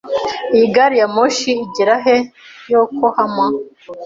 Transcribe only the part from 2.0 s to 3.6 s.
he Yokohama?